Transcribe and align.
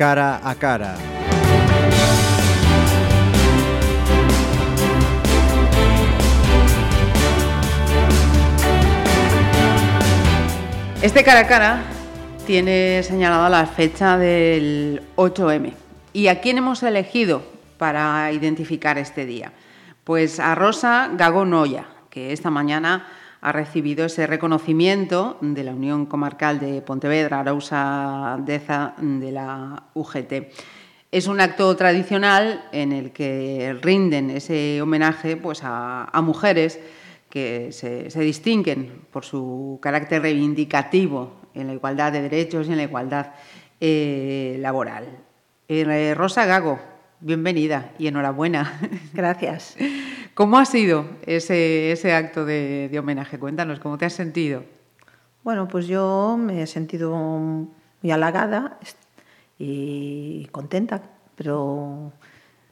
cara 0.00 0.40
a 0.42 0.54
cara. 0.54 0.96
Este 11.02 11.22
cara 11.22 11.40
a 11.40 11.46
cara 11.46 11.82
tiene 12.46 13.02
señalada 13.02 13.50
la 13.50 13.66
fecha 13.66 14.16
del 14.16 15.02
8M. 15.16 15.74
¿Y 16.14 16.28
a 16.28 16.40
quién 16.40 16.56
hemos 16.56 16.82
elegido 16.82 17.42
para 17.76 18.32
identificar 18.32 18.96
este 18.96 19.26
día? 19.26 19.52
Pues 20.04 20.40
a 20.40 20.54
Rosa 20.54 21.10
Gago 21.12 21.44
Noya, 21.44 21.84
que 22.08 22.32
esta 22.32 22.48
mañana 22.48 23.06
ha 23.40 23.52
recibido 23.52 24.04
ese 24.04 24.26
reconocimiento 24.26 25.38
de 25.40 25.64
la 25.64 25.72
Unión 25.72 26.06
Comarcal 26.06 26.60
de 26.60 26.82
Pontevedra, 26.82 27.40
Arausa 27.40 28.38
Deza 28.44 28.94
de 28.98 29.32
la 29.32 29.84
UGT. 29.94 30.32
Es 31.10 31.26
un 31.26 31.40
acto 31.40 31.74
tradicional 31.76 32.68
en 32.72 32.92
el 32.92 33.12
que 33.12 33.76
rinden 33.82 34.30
ese 34.30 34.80
homenaje 34.82 35.36
pues, 35.36 35.60
a, 35.64 36.08
mujeres 36.22 36.78
que 37.28 37.72
se, 37.72 38.10
se, 38.10 38.20
distinguen 38.20 39.06
por 39.10 39.24
su 39.24 39.78
carácter 39.82 40.22
reivindicativo 40.22 41.40
en 41.54 41.68
la 41.68 41.74
igualdad 41.74 42.12
de 42.12 42.22
derechos 42.22 42.68
y 42.68 42.72
en 42.72 42.76
la 42.76 42.82
igualdad 42.84 43.32
eh, 43.80 44.56
laboral. 44.60 45.06
Eh, 45.68 46.14
Rosa 46.14 46.44
Gago, 46.44 46.78
bienvenida 47.20 47.92
y 47.98 48.06
enhorabuena. 48.06 48.80
Gracias. 49.12 49.76
¿Cómo 50.34 50.58
ha 50.58 50.64
sido 50.64 51.04
ese, 51.26 51.92
ese 51.92 52.12
acto 52.14 52.44
de, 52.44 52.88
de, 52.90 52.98
homenaje? 52.98 53.38
Cuéntanos, 53.38 53.80
¿cómo 53.80 53.98
te 53.98 54.06
has 54.06 54.12
sentido? 54.12 54.64
Bueno, 55.42 55.68
pues 55.68 55.86
yo 55.86 56.38
me 56.38 56.62
he 56.62 56.66
sentido 56.66 57.16
muy 57.16 58.10
halagada 58.10 58.78
y 59.58 60.46
contenta, 60.52 61.02
pero 61.34 62.12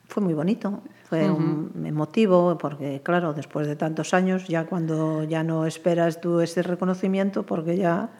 fue 0.06 0.22
muy 0.22 0.34
bonito. 0.34 0.82
Fue 1.04 1.28
uh 1.28 1.34
-huh. 1.34 1.74
un 1.74 1.86
emotivo 1.86 2.58
porque, 2.58 3.00
claro, 3.02 3.32
después 3.32 3.66
de 3.66 3.76
tantos 3.76 4.12
años, 4.14 4.46
ya 4.48 4.66
cuando 4.66 5.24
ya 5.24 5.42
no 5.42 5.66
esperas 5.66 6.20
tú 6.20 6.40
ese 6.40 6.62
reconocimiento, 6.62 7.44
porque 7.44 7.76
ya 7.76 8.10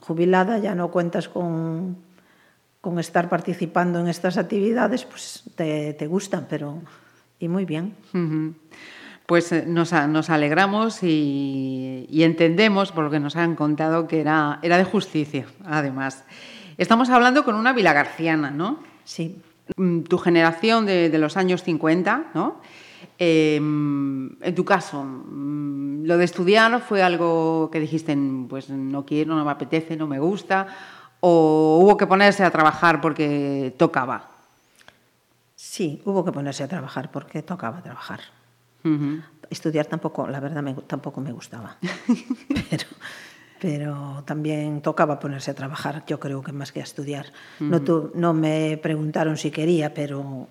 jubilada 0.00 0.58
ya 0.58 0.74
no 0.74 0.90
cuentas 0.90 1.28
con, 1.28 1.96
con 2.86 3.00
estar 3.00 3.28
participando 3.28 3.98
en 3.98 4.06
estas 4.06 4.38
actividades, 4.38 5.04
pues 5.04 5.42
te, 5.56 5.92
te 5.94 6.06
gustan, 6.06 6.46
pero 6.48 6.78
y 7.40 7.48
muy 7.48 7.64
bien. 7.64 7.96
Uh 8.14 8.18
-huh. 8.18 8.54
Pues 9.26 9.52
nos, 9.66 9.92
nos 9.92 10.30
alegramos 10.30 11.02
y, 11.02 12.06
y, 12.08 12.22
entendemos, 12.22 12.92
por 12.92 13.02
lo 13.02 13.10
que 13.10 13.18
nos 13.18 13.34
han 13.34 13.56
contado, 13.56 14.06
que 14.06 14.20
era, 14.20 14.60
era 14.62 14.78
de 14.78 14.84
justicia, 14.84 15.46
además. 15.64 16.22
Estamos 16.78 17.10
hablando 17.10 17.42
con 17.42 17.56
una 17.56 17.72
vilagarciana, 17.72 18.52
¿no? 18.52 18.78
Sí. 19.02 19.34
Mm, 19.76 20.02
tu 20.02 20.18
generación 20.18 20.86
de, 20.86 21.10
de 21.10 21.18
los 21.18 21.36
años 21.36 21.64
50, 21.64 22.26
¿no? 22.34 22.60
Eh, 23.18 23.56
en 23.56 24.54
tu 24.54 24.64
caso, 24.64 25.02
mm, 25.02 26.04
¿lo 26.04 26.16
de 26.18 26.24
estudiar 26.24 26.80
fue 26.82 27.02
algo 27.02 27.68
que 27.72 27.80
dijiste, 27.80 28.16
pues 28.48 28.70
no 28.70 29.04
quiero, 29.04 29.34
no 29.34 29.44
me 29.44 29.50
apetece, 29.50 29.96
no 29.96 30.06
me 30.06 30.20
gusta? 30.20 30.68
¿O 31.28 31.80
hubo 31.82 31.96
que 31.96 32.06
ponerse 32.06 32.44
a 32.44 32.52
trabajar 32.52 33.00
porque 33.00 33.74
tocaba? 33.76 34.30
Sí, 35.56 36.00
hubo 36.04 36.24
que 36.24 36.30
ponerse 36.30 36.62
a 36.62 36.68
trabajar 36.68 37.10
porque 37.10 37.42
tocaba 37.42 37.82
trabajar. 37.82 38.20
Uh 38.84 38.88
-huh. 38.88 39.22
Estudiar 39.50 39.86
tampoco, 39.86 40.28
la 40.28 40.38
verdad, 40.38 40.62
me, 40.62 40.74
tampoco 40.86 41.20
me 41.20 41.32
gustaba. 41.32 41.78
pero, 42.70 42.86
pero 43.58 44.22
también 44.24 44.80
tocaba 44.82 45.18
ponerse 45.18 45.50
a 45.50 45.54
trabajar, 45.54 46.04
yo 46.06 46.20
creo 46.20 46.42
que 46.42 46.52
más 46.52 46.70
que 46.70 46.78
a 46.78 46.84
estudiar. 46.84 47.26
Uh 47.58 47.64
-huh. 47.64 47.70
no, 47.70 47.82
tu, 47.82 48.12
no 48.14 48.32
me 48.32 48.78
preguntaron 48.80 49.36
si 49.36 49.50
quería, 49.50 49.92
pero, 49.92 50.46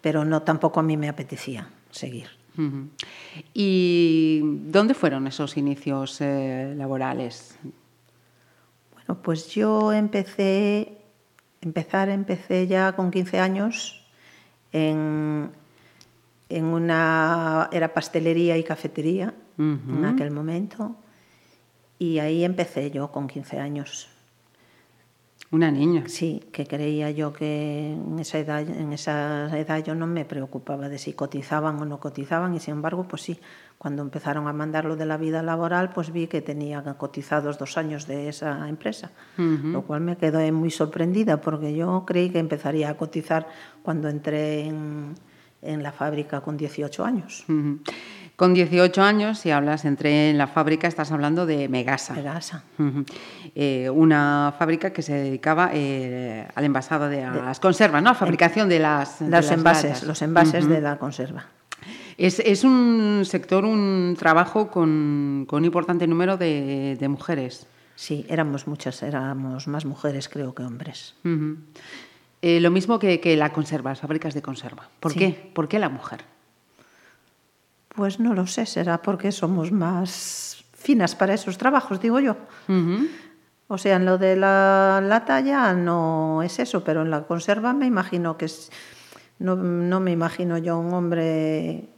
pero 0.00 0.24
no 0.24 0.40
tampoco 0.40 0.80
a 0.80 0.82
mí 0.82 0.96
me 0.96 1.10
apetecía 1.10 1.68
seguir. 1.90 2.28
Uh 2.56 2.62
-huh. 2.62 2.88
¿Y 3.52 4.40
dónde 4.64 4.94
fueron 4.94 5.26
esos 5.26 5.58
inicios 5.58 6.22
eh, 6.22 6.72
laborales? 6.74 7.58
Bueno, 9.06 9.22
pues 9.22 9.48
yo 9.48 9.92
empecé, 9.92 10.98
empezar 11.60 12.08
empecé 12.08 12.66
ya 12.66 12.92
con 12.96 13.10
15 13.10 13.38
años 13.38 14.04
en, 14.72 15.50
en 16.48 16.64
una, 16.64 17.68
era 17.72 17.92
pastelería 17.92 18.56
y 18.56 18.64
cafetería 18.64 19.34
uh 19.58 19.62
-huh. 19.62 19.98
en 19.98 20.04
aquel 20.06 20.30
momento 20.30 20.96
y 21.98 22.18
ahí 22.18 22.44
empecé 22.44 22.90
yo 22.90 23.10
con 23.10 23.28
15 23.28 23.58
años. 23.58 24.08
Una 25.54 25.70
niña. 25.70 26.02
Sí, 26.08 26.42
que 26.50 26.66
creía 26.66 27.12
yo 27.12 27.32
que 27.32 27.92
en 27.92 28.18
esa 28.18 28.40
edad, 28.40 28.68
en 28.68 28.92
esa 28.92 29.56
edad 29.56 29.84
yo 29.84 29.94
no 29.94 30.04
me 30.04 30.24
preocupaba 30.24 30.88
de 30.88 30.98
si 30.98 31.12
cotizaban 31.12 31.80
o 31.80 31.84
no 31.84 32.00
cotizaban 32.00 32.56
y 32.56 32.58
sin 32.58 32.74
embargo, 32.74 33.06
pues 33.06 33.22
sí, 33.22 33.38
cuando 33.78 34.02
empezaron 34.02 34.48
a 34.48 34.52
mandar 34.52 34.84
lo 34.84 34.96
de 34.96 35.06
la 35.06 35.16
vida 35.16 35.44
laboral, 35.44 35.92
pues 35.92 36.10
vi 36.10 36.26
que 36.26 36.42
tenía 36.42 36.82
cotizados 36.98 37.56
dos 37.56 37.78
años 37.78 38.08
de 38.08 38.28
esa 38.30 38.68
empresa, 38.68 39.12
uh 39.38 39.42
-huh. 39.42 39.70
lo 39.70 39.82
cual 39.82 40.00
me 40.00 40.16
quedó 40.16 40.40
muy 40.52 40.72
sorprendida 40.72 41.40
porque 41.40 41.72
yo 41.72 42.02
creí 42.04 42.30
que 42.30 42.40
empezaría 42.40 42.90
a 42.90 42.96
cotizar 42.96 43.46
cuando 43.84 44.08
entré 44.08 44.66
en, 44.66 45.14
en 45.62 45.84
la 45.84 45.92
fábrica 45.92 46.40
con 46.40 46.56
18 46.56 47.04
años. 47.04 47.44
Uh 47.48 47.52
-huh. 47.52 47.78
Con 48.36 48.52
18 48.52 49.00
años, 49.00 49.38
si 49.38 49.52
hablas, 49.52 49.84
entré 49.84 50.30
en 50.30 50.38
la 50.38 50.48
fábrica, 50.48 50.88
estás 50.88 51.12
hablando 51.12 51.46
de 51.46 51.68
Megasa. 51.68 52.14
Megasa. 52.14 52.64
Uh 52.78 52.82
-huh. 52.82 53.06
eh, 53.54 53.88
una 53.90 54.52
fábrica 54.58 54.92
que 54.92 55.02
se 55.02 55.14
dedicaba 55.14 55.70
eh, 55.72 56.48
al 56.56 56.64
envasado 56.64 57.08
de 57.08 57.22
las 57.22 57.58
de, 57.58 57.62
conservas, 57.62 58.02
¿no? 58.02 58.10
A 58.10 58.14
fabricación 58.14 58.68
de 58.68 58.80
las... 58.80 59.20
Los 59.20 59.30
de 59.30 59.36
las 59.36 59.50
envases, 59.52 59.90
latas. 59.90 60.02
los 60.02 60.22
envases 60.22 60.64
uh 60.64 60.68
-huh. 60.68 60.74
de 60.74 60.80
la 60.80 60.98
conserva. 60.98 61.44
Es, 62.18 62.40
es, 62.40 62.64
un 62.64 63.22
sector, 63.24 63.64
un 63.64 64.16
trabajo 64.18 64.68
con, 64.68 65.46
con 65.48 65.58
un 65.58 65.64
importante 65.66 66.06
número 66.06 66.36
de, 66.36 66.96
de, 66.98 67.08
mujeres. 67.08 67.66
Sí, 67.94 68.26
éramos 68.28 68.66
muchas, 68.66 69.02
éramos 69.02 69.68
más 69.68 69.84
mujeres 69.84 70.28
creo 70.28 70.54
que 70.54 70.64
hombres. 70.64 71.14
Uh 71.24 71.28
-huh. 71.28 71.56
eh, 72.42 72.60
lo 72.60 72.70
mismo 72.72 72.98
que, 72.98 73.20
que 73.20 73.36
la 73.36 73.52
conserva, 73.52 73.90
las 73.90 74.00
fábricas 74.00 74.34
de 74.34 74.42
conserva. 74.42 74.88
¿Por 74.98 75.12
sí. 75.12 75.18
qué? 75.20 75.50
¿Por 75.54 75.68
qué 75.68 75.78
la 75.78 75.88
mujer? 75.88 76.33
Pues 77.94 78.18
no 78.18 78.34
lo 78.34 78.46
sé, 78.46 78.66
será 78.66 79.00
porque 79.00 79.30
somos 79.30 79.70
más 79.70 80.64
finas 80.72 81.14
para 81.14 81.34
esos 81.34 81.56
trabajos, 81.58 82.00
digo 82.00 82.18
yo. 82.20 82.36
Uh 82.68 82.72
-huh. 82.72 83.08
O 83.68 83.78
sea, 83.78 83.96
en 83.96 84.04
lo 84.04 84.18
de 84.18 84.36
la 84.36 85.00
lata 85.02 85.40
ya 85.40 85.72
no 85.74 86.42
es 86.42 86.58
eso, 86.58 86.84
pero 86.84 87.02
en 87.02 87.10
la 87.10 87.22
conserva 87.22 87.72
me 87.72 87.86
imagino 87.86 88.36
que 88.36 88.44
es, 88.46 88.70
no, 89.38 89.56
no 89.56 90.00
me 90.00 90.10
imagino 90.10 90.58
yo 90.58 90.78
un 90.78 90.92
hombre 90.92 91.88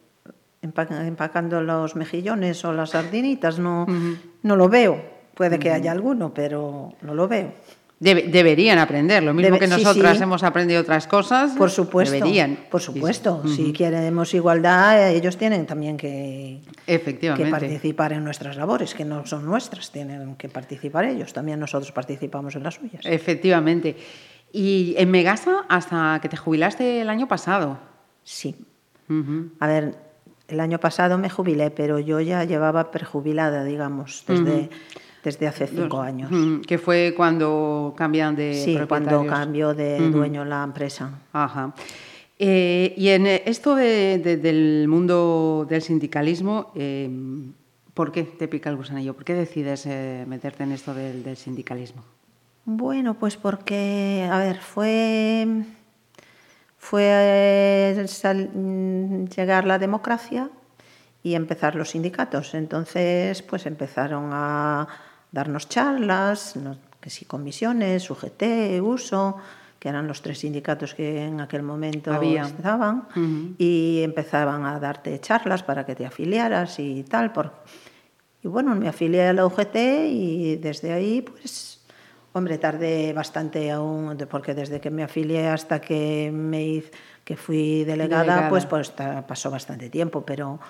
empacando 0.62 1.60
los 1.60 1.96
mejillones 1.96 2.64
o 2.64 2.72
las 2.72 2.90
sardinitas, 2.90 3.58
no, 3.58 3.84
uh 3.84 3.86
-huh. 3.86 4.18
no 4.42 4.56
lo 4.56 4.68
veo. 4.68 5.16
Puede 5.34 5.58
que 5.58 5.68
uh 5.68 5.72
-huh. 5.72 5.76
haya 5.76 5.92
alguno, 5.92 6.32
pero 6.32 6.94
no 7.02 7.14
lo 7.14 7.26
veo. 7.28 7.52
Debe, 7.98 8.24
deberían 8.24 8.78
aprender, 8.78 9.22
lo 9.22 9.32
mismo 9.32 9.54
Debe, 9.54 9.58
que 9.58 9.68
nosotras 9.68 10.12
sí, 10.12 10.18
sí. 10.18 10.22
hemos 10.22 10.42
aprendido 10.42 10.82
otras 10.82 11.06
cosas. 11.06 11.52
Por 11.52 11.70
supuesto. 11.70 12.14
Deberían. 12.14 12.58
Por 12.70 12.82
supuesto. 12.82 13.42
Sí, 13.46 13.56
si 13.56 13.72
queremos 13.72 14.34
igualdad, 14.34 15.10
ellos 15.10 15.38
tienen 15.38 15.64
también 15.64 15.96
que, 15.96 16.60
Efectivamente. 16.86 17.44
que 17.44 17.50
participar 17.50 18.12
en 18.12 18.22
nuestras 18.22 18.56
labores, 18.58 18.94
que 18.94 19.06
no 19.06 19.24
son 19.24 19.46
nuestras, 19.46 19.90
tienen 19.90 20.36
que 20.36 20.50
participar 20.50 21.06
ellos. 21.06 21.32
También 21.32 21.58
nosotros 21.58 21.90
participamos 21.92 22.54
en 22.54 22.64
las 22.64 22.74
suyas. 22.74 23.00
Efectivamente. 23.04 23.96
Y 24.52 24.94
en 24.98 25.10
Megasa 25.10 25.64
hasta 25.68 26.18
que 26.20 26.28
te 26.28 26.36
jubilaste 26.36 27.00
el 27.00 27.08
año 27.08 27.26
pasado. 27.28 27.78
Sí. 28.24 28.56
A 29.60 29.66
ver, 29.66 29.94
el 30.48 30.60
año 30.60 30.78
pasado 30.78 31.16
me 31.16 31.30
jubilé, 31.30 31.70
pero 31.70 31.98
yo 31.98 32.20
ya 32.20 32.44
llevaba 32.44 32.90
prejubilada, 32.90 33.64
digamos, 33.64 34.24
desde 34.26 34.68
desde 35.26 35.48
hace 35.48 35.66
cinco 35.66 36.00
años. 36.00 36.30
Que 36.66 36.78
fue 36.78 37.12
cuando 37.16 37.94
cambian 37.96 38.36
de 38.36 38.54
Sí, 38.54 38.78
cuando 38.88 39.26
cambió 39.26 39.74
de 39.74 39.98
dueño 40.10 40.44
la 40.44 40.62
empresa. 40.62 41.10
Ajá. 41.32 41.74
Eh, 42.38 42.94
y 42.96 43.08
en 43.08 43.26
esto 43.26 43.74
de, 43.74 44.18
de, 44.22 44.36
del 44.36 44.86
mundo 44.88 45.66
del 45.68 45.82
sindicalismo, 45.82 46.70
eh, 46.76 47.10
¿por 47.92 48.12
qué 48.12 48.22
te 48.22 48.46
pica 48.46 48.70
el 48.70 48.76
gusanillo? 48.76 49.14
¿Por 49.14 49.24
qué 49.24 49.34
decides 49.34 49.86
eh, 49.86 50.24
meterte 50.28 50.62
en 50.62 50.70
esto 50.72 50.94
del, 50.94 51.24
del, 51.24 51.36
sindicalismo? 51.36 52.04
Bueno, 52.64 53.14
pues 53.14 53.36
porque, 53.36 54.28
a 54.30 54.38
ver, 54.38 54.58
fue, 54.58 55.64
fue 56.78 58.04
sal, 58.06 58.50
llegar 59.34 59.66
la 59.66 59.78
democracia 59.80 60.50
y 61.24 61.34
empezar 61.34 61.74
los 61.74 61.90
sindicatos. 61.90 62.54
Entonces, 62.54 63.42
pues 63.42 63.66
empezaron 63.66 64.30
a 64.32 64.86
darnos 65.36 65.68
charlas, 65.68 66.54
que 67.00 67.10
si 67.10 67.26
comisiones, 67.26 68.10
UGT, 68.10 68.80
USO, 68.80 69.36
que 69.78 69.90
eran 69.90 70.08
los 70.08 70.22
tres 70.22 70.38
sindicatos 70.38 70.94
que 70.94 71.24
en 71.24 71.40
aquel 71.40 71.62
momento 71.62 72.12
Había. 72.12 72.42
estaban, 72.42 73.06
uh 73.14 73.20
-huh. 73.20 73.54
y 73.58 74.00
empezaban 74.02 74.64
a 74.64 74.80
darte 74.80 75.20
charlas 75.20 75.62
para 75.62 75.84
que 75.84 75.94
te 75.94 76.06
afiliaras 76.06 76.78
y 76.78 77.04
tal. 77.04 77.32
Por... 77.32 77.52
Y 78.42 78.48
bueno, 78.48 78.74
me 78.74 78.88
afilié 78.88 79.28
a 79.28 79.32
la 79.34 79.44
UGT 79.44 79.76
y 80.08 80.56
desde 80.56 80.92
ahí, 80.92 81.20
pues, 81.20 81.76
Hombre, 82.36 82.58
tardé 82.58 83.14
bastante 83.14 83.70
aún, 83.70 84.14
porque 84.28 84.52
desde 84.52 84.78
que 84.78 84.90
me 84.90 85.02
afilié 85.02 85.48
hasta 85.48 85.80
que 85.80 86.30
me 86.30 86.82
que 87.24 87.34
fui 87.34 87.82
delegada, 87.82 88.24
delegada. 88.24 88.48
pues, 88.50 88.66
pues 88.66 88.92
pasó 89.26 89.50
bastante 89.50 89.88
tiempo, 89.88 90.20
pero, 90.20 90.60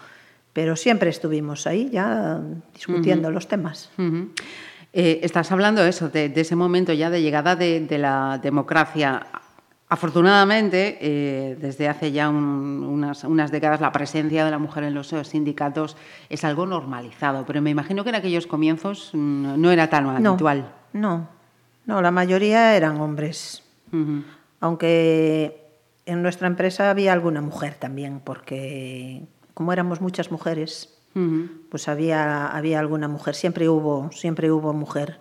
pero 0.56 0.74
siempre 0.74 1.10
estuvimos 1.10 1.66
ahí 1.66 1.90
ya 1.92 2.40
discutiendo 2.72 3.28
uh 3.28 3.30
-huh. 3.30 3.34
los 3.34 3.46
temas. 3.46 3.90
Uh 3.98 4.02
-huh. 4.02 4.28
eh, 4.94 5.20
estás 5.22 5.52
hablando 5.52 5.82
de 5.82 5.90
eso, 5.90 6.08
de, 6.08 6.30
de, 6.30 6.40
ese 6.40 6.56
momento 6.56 6.94
ya 6.94 7.10
de 7.10 7.20
llegada 7.20 7.56
de, 7.56 7.80
de 7.80 7.98
la 7.98 8.40
democracia. 8.42 9.26
Afortunadamente, 9.90 10.96
eh, 10.98 11.58
desde 11.60 11.88
hace 11.88 12.10
ya 12.10 12.30
un, 12.30 12.86
unas, 12.88 13.24
unas, 13.24 13.50
décadas, 13.50 13.82
la 13.82 13.92
presencia 13.92 14.46
de 14.46 14.50
la 14.50 14.58
mujer 14.58 14.84
en 14.84 14.94
los 14.94 15.08
sindicatos 15.24 15.94
es 16.30 16.42
algo 16.42 16.64
normalizado, 16.64 17.44
pero 17.44 17.60
me 17.60 17.68
imagino 17.68 18.02
que 18.02 18.08
en 18.08 18.16
aquellos 18.16 18.46
comienzos 18.46 19.10
mm, 19.12 19.60
no 19.60 19.70
era 19.70 19.90
tan 19.90 20.04
no, 20.04 20.30
habitual. 20.30 20.72
No, 20.94 21.28
no, 21.84 22.00
la 22.00 22.10
mayoría 22.10 22.74
eran 22.78 22.98
hombres. 22.98 23.62
Uh 23.92 23.96
-huh. 23.96 24.24
Aunque 24.60 25.66
en 26.06 26.22
nuestra 26.22 26.46
empresa 26.46 26.88
había 26.88 27.12
alguna 27.12 27.42
mujer 27.42 27.74
también, 27.74 28.20
porque 28.24 29.26
como 29.56 29.72
éramos 29.72 30.00
muchas 30.00 30.30
mujeres, 30.30 30.94
uh 31.16 31.18
-huh. 31.18 31.48
pues 31.70 31.88
había, 31.88 32.46
había 32.46 32.78
alguna 32.78 33.08
mujer. 33.08 33.34
Siempre 33.34 33.68
hubo, 33.68 34.12
siempre 34.12 34.52
hubo 34.52 34.72
mujer 34.72 35.18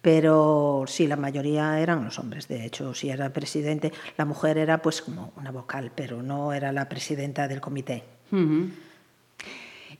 pero 0.00 0.84
sí, 0.86 1.06
la 1.06 1.16
mayoría 1.16 1.80
eran 1.80 2.04
los 2.04 2.18
hombres. 2.18 2.46
De 2.48 2.64
hecho, 2.64 2.94
si 2.94 3.10
era 3.10 3.32
presidente, 3.32 3.92
la 4.16 4.24
mujer 4.24 4.56
era 4.58 4.80
pues 4.80 5.02
como 5.02 5.32
una 5.36 5.50
vocal, 5.50 5.90
pero 5.94 6.22
no 6.22 6.52
era 6.52 6.72
la 6.72 6.88
presidenta 6.88 7.48
del 7.48 7.60
comité. 7.60 8.04
Uh 8.30 8.36
-huh. 8.36 8.70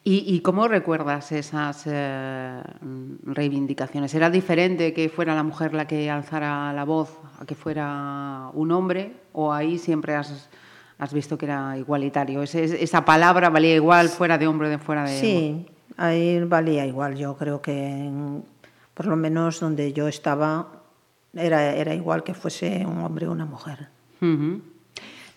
¿Y, 0.05 0.35
¿Y, 0.35 0.41
cómo 0.41 0.69
recuerdas 0.69 1.33
esas 1.33 1.83
eh, 1.87 2.63
reivindicaciones? 3.25 4.15
¿Era 4.15 4.31
diferente 4.31 4.95
que 4.95 5.09
fuera 5.09 5.35
la 5.35 5.43
mujer 5.43 5.75
la 5.75 5.87
que 5.87 6.09
alzara 6.09 6.73
la 6.73 6.85
voz 6.85 7.19
a 7.41 7.45
que 7.45 7.55
fuera 7.55 8.49
un 8.55 8.71
hombre? 8.71 9.13
¿O 9.33 9.53
ahí 9.53 9.77
siempre 9.77 10.15
has, 10.15 10.49
has 10.99 11.13
visto 11.13 11.39
que 11.39 11.47
era 11.47 11.77
igualitario? 11.79 12.43
¿Ese, 12.43 12.83
¿Esa 12.83 13.05
palabra 13.05 13.51
valía 13.51 13.75
igual 13.75 14.09
fuera 14.09 14.37
de 14.37 14.47
hombre 14.47 14.69
o 14.69 14.71
de 14.71 14.79
fuera 14.79 15.05
de.? 15.05 15.21
Sí, 15.21 15.67
ahí 15.97 16.43
valía 16.45 16.85
igual. 16.87 17.17
Yo 17.17 17.37
creo 17.37 17.63
que. 17.63 18.11
Por 18.95 19.07
lo 19.07 19.17
menos 19.17 19.61
donde 19.61 19.93
yo 19.93 20.09
estaba, 20.09 20.67
era, 21.33 21.73
era 21.75 21.95
igual 21.95 22.25
que 22.25 22.35
fuese 22.35 22.85
un 22.85 22.99
hombre 22.99 23.29
o 23.29 23.33
una 23.33 23.45
mujer. 23.45 23.89
Uh 24.21 24.27
-huh. 24.27 24.61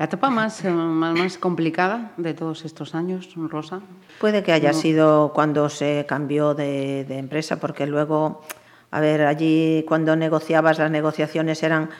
¿La 0.01 0.05
etapa 0.05 0.31
más, 0.31 0.63
más, 0.63 1.15
más, 1.15 1.37
complicada 1.37 2.13
de 2.17 2.33
todos 2.33 2.65
estos 2.65 2.95
años, 2.95 3.29
Rosa? 3.35 3.81
Puede 4.19 4.41
que 4.41 4.51
haya 4.51 4.73
sido 4.73 5.31
cuando 5.31 5.69
se 5.69 6.07
cambió 6.07 6.55
de, 6.55 7.05
de, 7.05 7.19
empresa, 7.19 7.59
porque 7.59 7.85
luego, 7.85 8.41
a 8.89 8.99
ver, 8.99 9.21
allí 9.21 9.85
cuando 9.87 10.15
negociabas, 10.15 10.79
las 10.79 10.89
negociaciones 10.89 11.61
eran, 11.61 11.91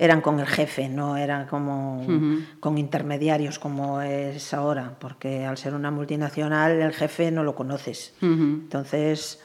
eran 0.00 0.20
con 0.20 0.38
el 0.38 0.46
jefe, 0.46 0.88
no 0.88 1.16
eran 1.16 1.46
como 1.48 2.00
uh 2.00 2.06
-huh. 2.06 2.46
con 2.60 2.78
intermediarios 2.78 3.58
como 3.58 4.00
es 4.00 4.54
ahora, 4.54 4.94
porque 5.00 5.44
al 5.44 5.58
ser 5.58 5.74
una 5.74 5.90
multinacional 5.90 6.80
el 6.80 6.92
jefe 6.92 7.32
no 7.32 7.42
lo 7.42 7.56
conoces. 7.56 8.14
Uh 8.22 8.26
-huh. 8.26 8.54
Entonces 8.62 9.40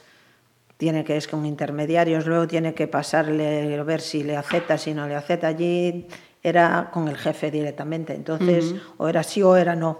tiene 0.76 1.04
que 1.04 1.16
es 1.16 1.26
con 1.26 1.44
intermediarios, 1.44 2.26
luego 2.26 2.46
tiene 2.46 2.72
que 2.72 2.86
pasarle, 2.86 3.82
ver 3.82 4.00
si 4.00 4.22
le 4.22 4.36
acepta, 4.36 4.78
si 4.78 4.94
no 4.94 5.08
le 5.08 5.16
acepta. 5.16 5.48
Allí 5.48 6.06
era 6.40 6.88
con 6.92 7.08
el 7.08 7.16
jefe 7.16 7.50
directamente, 7.50 8.14
entonces 8.14 8.72
uh 8.72 8.76
-huh. 8.76 8.80
o 8.98 9.08
era 9.08 9.24
sí 9.24 9.42
o 9.42 9.56
era 9.56 9.74
no, 9.74 9.98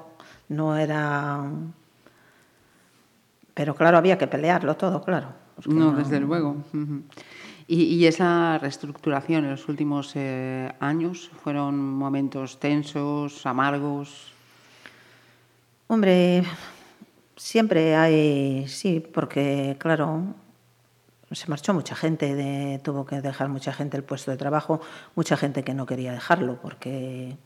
no 0.49 0.77
era... 0.77 1.41
Pero 3.55 3.75
claro, 3.75 3.99
había 3.99 4.19
que 4.19 4.27
pelearlo 4.27 4.77
todo, 4.77 5.03
claro. 5.03 5.29
No, 5.67 5.93
no, 5.93 5.99
desde 5.99 6.21
luego. 6.21 6.57
Y, 7.67 8.05
esa 8.05 8.59
reestructuración 8.59 9.45
en 9.45 9.53
los 9.53 9.69
últimos 9.69 10.13
eh, 10.17 10.71
años 10.81 11.31
fueron 11.43 11.79
momentos 11.79 12.61
tensos, 12.61 13.47
amargos. 13.47 14.33
Hombre, 15.87 16.45
siempre 17.37 17.97
hay, 17.97 18.69
sí, 18.69 19.01
porque 19.01 19.77
claro, 19.79 20.35
se 21.31 21.49
marchó 21.49 21.73
mucha 21.73 21.95
gente, 21.95 22.35
de, 22.35 22.81
tuvo 22.85 23.07
que 23.07 23.23
dejar 23.23 23.49
mucha 23.49 23.73
gente 23.73 23.97
el 23.97 24.05
puesto 24.05 24.31
de 24.31 24.37
trabajo, 24.37 24.81
mucha 25.15 25.37
gente 25.37 25.65
que 25.65 25.73
no 25.73 25.87
quería 25.87 26.13
dejarlo, 26.13 26.59
porque 26.61 27.37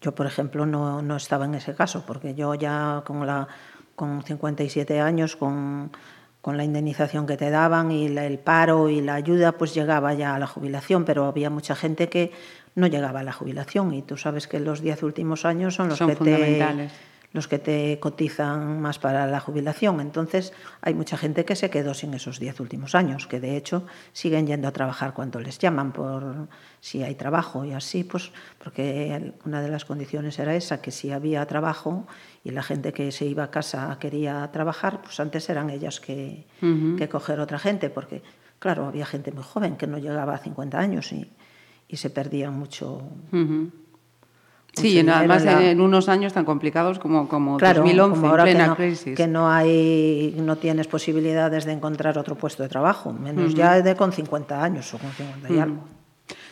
yo, 0.00 0.14
por 0.14 0.26
ejemplo, 0.26 0.66
no, 0.66 1.02
no 1.02 1.16
estaba 1.16 1.46
en 1.46 1.56
ese 1.56 1.74
caso, 1.74 2.04
porque 2.06 2.34
yo 2.34 2.54
ya 2.54 3.02
con, 3.04 3.26
la, 3.26 3.48
con 3.96 4.22
57 4.22 5.00
años, 5.00 5.34
con, 5.34 5.90
con 6.46 6.56
la 6.56 6.62
indemnización 6.62 7.26
que 7.26 7.36
te 7.36 7.50
daban 7.50 7.90
y 7.90 8.08
la, 8.08 8.24
el 8.24 8.38
paro 8.38 8.88
y 8.88 9.00
la 9.00 9.14
ayuda, 9.14 9.58
pues 9.58 9.74
llegaba 9.74 10.14
ya 10.14 10.36
a 10.36 10.38
la 10.38 10.46
jubilación, 10.46 11.04
pero 11.04 11.24
había 11.24 11.50
mucha 11.50 11.74
gente 11.74 12.08
que 12.08 12.30
no 12.76 12.86
llegaba 12.86 13.18
a 13.18 13.24
la 13.24 13.32
jubilación 13.32 13.92
y 13.92 14.02
tú 14.02 14.16
sabes 14.16 14.46
que 14.46 14.60
los 14.60 14.80
10 14.80 15.02
últimos 15.02 15.44
años 15.44 15.74
son 15.74 15.88
los 15.88 15.98
son 15.98 16.10
que 16.10 16.14
fundamentales. 16.14 16.92
te 16.92 17.15
los 17.36 17.48
que 17.48 17.58
te 17.58 18.00
cotizan 18.00 18.80
más 18.80 18.98
para 18.98 19.26
la 19.26 19.40
jubilación. 19.40 20.00
Entonces, 20.00 20.54
hay 20.80 20.94
mucha 20.94 21.18
gente 21.18 21.44
que 21.44 21.54
se 21.54 21.68
quedó 21.68 21.92
sin 21.92 22.14
esos 22.14 22.40
diez 22.40 22.58
últimos 22.60 22.94
años, 22.94 23.26
que 23.26 23.40
de 23.40 23.56
hecho 23.58 23.84
siguen 24.12 24.46
yendo 24.46 24.66
a 24.66 24.72
trabajar 24.72 25.12
cuando 25.12 25.38
les 25.38 25.58
llaman 25.58 25.92
por 25.92 26.48
si 26.80 27.02
hay 27.02 27.14
trabajo 27.14 27.64
y 27.64 27.72
así, 27.72 28.04
pues 28.04 28.32
porque 28.58 29.34
una 29.44 29.60
de 29.60 29.68
las 29.68 29.84
condiciones 29.84 30.38
era 30.38 30.56
esa, 30.56 30.80
que 30.80 30.90
si 30.90 31.12
había 31.12 31.44
trabajo 31.46 32.06
y 32.42 32.50
la 32.52 32.62
gente 32.62 32.94
que 32.94 33.12
se 33.12 33.26
iba 33.26 33.44
a 33.44 33.50
casa 33.50 33.96
quería 34.00 34.50
trabajar, 34.50 35.02
pues 35.02 35.20
antes 35.20 35.48
eran 35.50 35.68
ellas 35.68 36.00
que, 36.00 36.46
uh 36.62 36.66
-huh. 36.66 36.96
que 36.96 37.08
coger 37.08 37.38
otra 37.38 37.58
gente, 37.58 37.90
porque 37.90 38.22
claro, 38.58 38.86
había 38.86 39.04
gente 39.04 39.30
muy 39.30 39.44
joven 39.44 39.76
que 39.76 39.86
no 39.86 39.98
llegaba 39.98 40.34
a 40.34 40.38
50 40.38 40.78
años 40.78 41.12
y, 41.12 41.30
y 41.86 41.96
se 41.98 42.08
perdía 42.08 42.50
mucho. 42.50 43.02
Uh 43.30 43.36
-huh 43.36 43.70
Sí, 44.76 44.98
en, 44.98 45.08
además 45.08 45.42
en, 45.42 45.46
la... 45.46 45.70
en, 45.70 45.80
unos 45.80 46.08
años 46.08 46.32
tan 46.34 46.44
complicados 46.44 46.98
como, 46.98 47.28
como 47.28 47.56
claro, 47.56 47.80
2011, 47.80 48.14
como 48.14 48.30
ahora 48.30 48.42
en 48.42 48.48
plena 48.50 48.64
que 48.64 48.68
no, 48.68 48.76
crisis. 48.76 49.16
Que 49.16 49.26
no, 49.26 49.50
hay, 49.50 50.36
no 50.38 50.56
tienes 50.56 50.86
posibilidades 50.86 51.64
de 51.64 51.72
encontrar 51.72 52.18
otro 52.18 52.34
puesto 52.34 52.62
de 52.62 52.68
trabajo, 52.68 53.12
menos 53.12 53.52
uh 53.52 53.54
-huh. 53.54 53.56
ya 53.56 53.82
de 53.82 53.96
con 53.96 54.12
50 54.12 54.62
años 54.62 54.92
o 54.92 54.98
con 54.98 55.10
50 55.10 55.48
y 55.48 55.52
uh 55.52 55.56
-huh. 55.56 55.62
algo. 55.62 55.95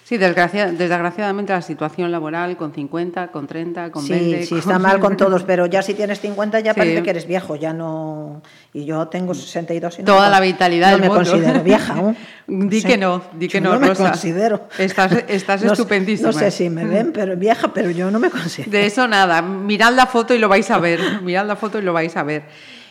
Sí, 0.05 0.19
desgracia, 0.19 0.71
desgraciadamente 0.71 1.55
la 1.55 1.63
situación 1.63 2.13
laboral 2.13 2.59
con 2.59 2.75
50, 2.75 3.29
con 3.29 3.47
30, 3.47 3.91
con 3.91 4.05
sí, 4.05 4.13
20... 4.13 4.43
Sí, 4.43 4.49
con... 4.51 4.59
está 4.59 4.79
mal 4.79 5.01
con 5.01 5.17
todos, 5.17 5.45
pero 5.45 5.65
ya 5.65 5.81
si 5.81 5.95
tienes 5.95 6.21
50 6.21 6.61
ya 6.61 6.75
sí. 6.75 6.79
parece 6.79 7.03
que 7.03 7.09
eres 7.09 7.27
viejo, 7.27 7.57
ya 7.57 7.73
no... 7.73 8.43
Y 8.75 8.85
yo 8.85 9.09
tengo 9.09 9.33
62 9.33 10.01
y 10.01 10.03
no 10.03 10.07
Toda 10.07 10.29
la 10.29 10.41
vitalidad 10.41 10.89
no 10.89 10.93
del 10.93 11.01
me 11.01 11.09
mundo. 11.09 11.31
considero 11.31 11.63
vieja 11.63 11.95
aún. 11.95 12.17
di 12.47 12.83
sí. 12.83 12.87
que 12.87 12.99
no, 12.99 13.23
di 13.33 13.49
que 13.49 13.63
no, 13.63 13.79
no 13.79 13.89
Rosa. 13.89 14.03
me 14.03 14.11
considero. 14.11 14.69
Estás, 14.77 15.25
estás 15.27 15.63
no, 15.65 15.73
estupendísima. 15.73 16.33
No 16.33 16.39
sé 16.39 16.51
si 16.51 16.69
me 16.69 16.85
ven 16.85 17.11
pero 17.11 17.35
vieja, 17.35 17.73
pero 17.73 17.91
yo 17.91 18.11
no 18.11 18.19
me 18.19 18.29
considero. 18.29 18.73
De 18.73 18.85
eso 18.85 19.09
nada, 19.09 19.41
mirad 19.41 19.95
la 19.95 20.05
foto 20.05 20.35
y 20.35 20.39
lo 20.39 20.51
vais 20.51 20.71
a 20.71 20.79
ver, 20.79 21.23
mirad 21.23 21.47
la 21.47 21.57
foto 21.57 21.79
y 21.79 21.83
lo 21.83 21.95
vais 21.95 22.15
a 22.15 22.23
ver. 22.25 22.43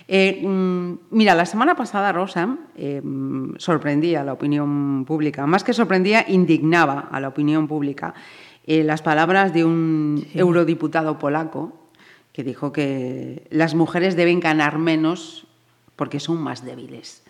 Eh, 0.08 0.42
mm, 0.46 0.94
mira, 1.12 1.36
la 1.36 1.46
semana 1.46 1.76
pasada, 1.76 2.12
Rosa, 2.12 2.58
eh, 2.76 3.02
sorprendía 3.58 4.22
a 4.22 4.24
la 4.24 4.34
opinión 4.34 5.06
pública. 5.06 5.46
Más 5.46 5.64
que 5.64 5.74
sorprendía, 5.74 6.26
indignaba 6.28 7.08
a 7.12 7.20
la 7.20 7.30
opinión 7.30 7.68
pública. 7.68 8.14
Eh, 8.66 8.84
las 8.84 9.02
palabras 9.02 9.54
de 9.54 9.66
un 9.66 10.26
sí. 10.32 10.40
eurodiputado 10.40 11.20
polaco 11.20 11.90
que 12.32 12.44
dijo 12.44 12.72
que 12.72 13.48
las 13.52 13.76
mujeres 13.76 14.16
deben 14.16 14.40
ganar 14.40 14.80
menos 14.80 15.48
porque 15.96 16.20
son 16.20 16.42
más 16.42 16.66
débiles. 16.66 17.24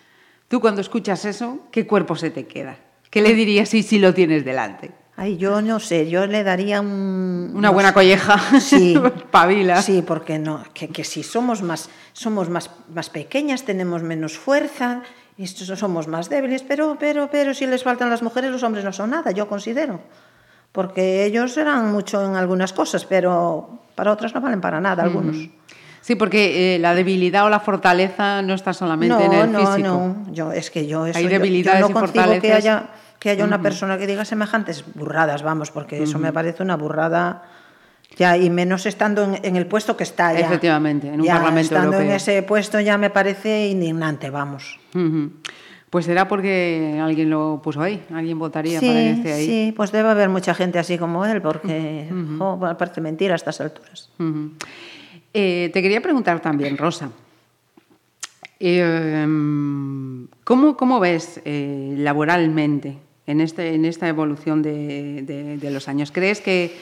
Tú 0.48 0.62
cuando 0.62 0.82
escuchas 0.82 1.26
eso, 1.26 1.60
¿qué 1.72 1.86
cuerpo 1.86 2.16
se 2.16 2.30
te 2.30 2.48
queda? 2.48 2.78
¿Qué 3.10 3.22
le 3.22 3.34
dirías 3.34 3.70
si, 3.70 3.84
si 3.84 4.00
lo 4.00 4.14
tienes 4.14 4.46
delante? 4.46 4.92
Ay, 5.16 5.38
yo 5.38 5.62
no 5.62 5.80
sé, 5.80 6.10
yo 6.10 6.26
le 6.26 6.44
daría 6.44 6.82
un... 6.82 7.52
Una 7.54 7.70
buena 7.70 7.90
no 7.90 7.94
colleja. 7.94 8.40
Sí. 8.60 9.00
Pavila. 9.32 9.82
Sí, 9.82 10.04
porque 10.06 10.40
no, 10.40 10.64
que, 10.74 10.88
que 10.88 11.04
si 11.04 11.22
somos, 11.22 11.62
más, 11.62 11.90
somos 12.14 12.50
más, 12.50 12.72
más 12.94 13.10
pequeñas, 13.10 13.64
tenemos 13.64 14.02
menos 14.02 14.38
fuerza, 14.38 15.04
estos 15.38 15.80
somos 15.80 16.08
más 16.08 16.30
débiles, 16.30 16.64
pero, 16.64 16.98
pero, 17.00 17.30
pero 17.32 17.54
si 17.54 17.68
les 17.68 17.84
faltan 17.84 18.10
las 18.10 18.24
mujeres, 18.24 18.52
los 18.52 18.64
hombres 18.64 18.84
no 18.84 18.92
son 18.92 19.12
nada, 19.12 19.32
yo 19.32 19.48
considero. 19.48 20.00
Porque 20.72 21.26
ellos 21.26 21.56
eran 21.58 21.92
mucho 21.92 22.26
en 22.26 22.36
algunas 22.36 22.74
cosas, 22.74 23.06
pero 23.06 23.82
para 23.94 24.12
otras 24.12 24.34
no 24.34 24.42
valen 24.42 24.62
para 24.62 24.82
nada, 24.82 25.04
algunos. 25.04 25.36
Mm. 25.36 25.50
Sí, 26.02 26.16
porque 26.16 26.76
eh, 26.76 26.80
la 26.80 26.96
debilidad 26.96 27.46
o 27.46 27.50
la 27.50 27.62
fortaleza 27.62 28.42
no 28.42 28.56
está 28.56 28.74
solamente 28.74 29.16
no, 29.16 29.22
en 29.22 29.34
el 29.34 29.52
no, 29.52 29.60
físico. 29.60 29.88
No, 29.88 30.26
yo, 30.34 30.52
es 30.52 30.70
que 30.70 30.86
yo 30.86 31.06
eso, 31.06 31.18
Hay 31.18 31.28
debilidades 31.28 31.82
yo, 31.82 31.88
yo 31.88 31.94
no 31.94 32.00
y 32.00 32.02
fortalezas. 32.02 32.42
que 32.42 32.52
haya 32.52 32.90
que 33.24 33.30
haya 33.30 33.46
una 33.46 33.56
uh 33.56 33.60
-huh. 33.60 33.64
persona 33.64 33.98
que 33.98 34.06
diga 34.06 34.26
semejantes 34.26 34.84
burradas, 34.96 35.44
vamos, 35.44 35.72
porque 35.72 35.96
uh 35.96 36.00
-huh. 36.02 36.10
eso 36.10 36.20
me 36.20 36.34
parece 36.34 36.62
una 36.62 36.76
burrada 36.76 37.44
ya 38.18 38.36
y 38.36 38.50
menos 38.50 38.86
estando 38.86 39.24
en, 39.24 39.40
en 39.44 39.56
el 39.56 39.66
puesto 39.66 39.96
que 39.96 40.04
está 40.04 40.34
ya. 40.34 40.42
Efectivamente, 40.42 41.08
en 41.08 41.22
un 41.22 41.26
ya 41.26 41.36
parlamento 41.36 41.74
estando 41.74 41.94
europeo. 41.94 42.10
en 42.10 42.16
ese 42.18 42.44
puesto 42.44 42.82
ya 42.82 42.98
me 42.98 43.10
parece 43.10 43.70
indignante, 43.70 44.30
vamos. 44.30 44.78
Uh 44.94 45.00
-huh. 45.00 45.30
Pues 45.90 46.04
será 46.04 46.28
porque 46.28 47.00
alguien 47.02 47.30
lo 47.30 47.62
puso 47.64 47.82
ahí, 47.82 48.04
alguien 48.14 48.38
votaría 48.38 48.82
sí, 48.82 48.88
para 48.88 49.00
que 49.00 49.12
esté 49.12 49.32
ahí. 49.32 49.46
Sí, 49.46 49.74
pues 49.74 49.94
debe 49.94 50.10
haber 50.10 50.28
mucha 50.28 50.54
gente 50.54 50.78
así 50.78 50.98
como 50.98 51.24
él, 51.26 51.42
porque 51.42 52.10
oh, 52.40 52.60
parece 52.78 53.00
mentira 53.00 53.36
a 53.36 53.38
estas 53.38 53.62
alturas. 53.62 54.10
Eh, 55.34 55.70
te 55.72 55.82
quería 55.82 56.02
preguntar 56.02 56.42
también, 56.42 56.78
Rosa. 56.78 57.10
Eh, 58.60 59.26
¿cómo, 60.44 60.76
¿Cómo 60.76 61.00
ves 61.00 61.42
eh, 61.46 61.96
laboralmente 61.98 62.98
en, 63.28 63.42
este, 63.42 63.74
en 63.74 63.86
esta 63.86 64.08
evolución 64.08 64.62
de, 64.62 65.58
de, 65.60 65.72
los 65.72 65.88
años? 65.88 66.12
¿Crees 66.12 66.42
que, 66.42 66.76